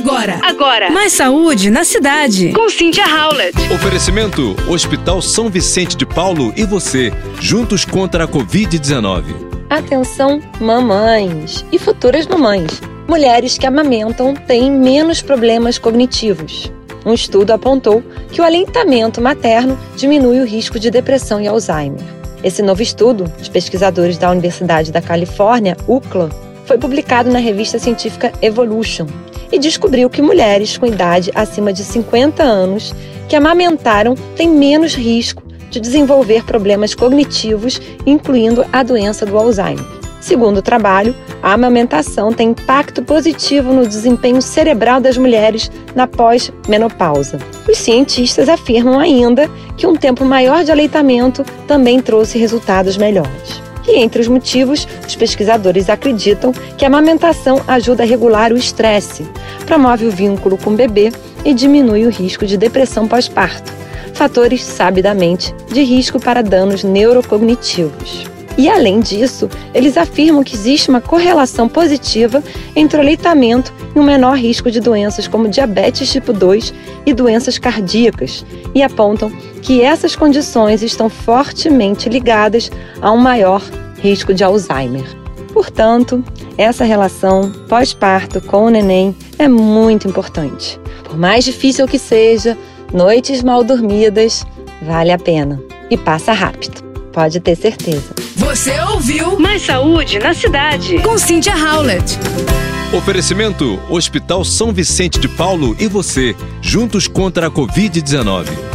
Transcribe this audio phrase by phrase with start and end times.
[0.00, 0.40] Agora.
[0.42, 0.90] Agora.
[0.90, 2.54] Mais saúde na cidade.
[2.54, 3.54] Com Cynthia Howlett.
[3.70, 9.24] Oferecimento: Hospital São Vicente de Paulo e você, juntos contra a Covid-19.
[9.68, 12.80] Atenção, mamães e futuras mamães.
[13.06, 16.72] Mulheres que amamentam têm menos problemas cognitivos.
[17.04, 22.00] Um estudo apontou que o alentamento materno diminui o risco de depressão e Alzheimer.
[22.42, 26.30] Esse novo estudo, de pesquisadores da Universidade da Califórnia, UCLA,
[26.64, 29.06] foi publicado na revista científica Evolution
[29.52, 32.94] e descobriu que mulheres com idade acima de 50 anos
[33.28, 39.84] que amamentaram têm menos risco de desenvolver problemas cognitivos, incluindo a doença do Alzheimer.
[40.20, 47.38] Segundo o trabalho, a amamentação tem impacto positivo no desempenho cerebral das mulheres na pós-menopausa.
[47.66, 53.62] Os cientistas afirmam ainda que um tempo maior de aleitamento também trouxe resultados melhores.
[53.86, 59.26] E entre os motivos, os pesquisadores acreditam que a amamentação ajuda a regular o estresse,
[59.66, 61.12] promove o vínculo com o bebê
[61.44, 63.72] e diminui o risco de depressão pós-parto,
[64.14, 68.39] fatores sabidamente de risco para danos neurocognitivos.
[68.60, 72.44] E além disso, eles afirmam que existe uma correlação positiva
[72.76, 76.74] entre o aleitamento e um menor risco de doenças como diabetes tipo 2
[77.06, 78.44] e doenças cardíacas,
[78.74, 83.62] e apontam que essas condições estão fortemente ligadas a um maior
[84.02, 85.06] risco de Alzheimer.
[85.54, 86.22] Portanto,
[86.58, 90.78] essa relação pós-parto com o neném é muito importante.
[91.02, 92.58] Por mais difícil que seja,
[92.92, 94.44] noites mal dormidas
[94.82, 95.58] vale a pena
[95.90, 96.82] e passa rápido.
[97.10, 98.19] Pode ter certeza.
[98.50, 100.98] Você ouviu Mais saúde na cidade.
[101.02, 102.18] com Cynthia Howlett.
[102.92, 108.69] Oferecimento: Hospital São Vicente de Paulo e você, juntos contra a Covid-19.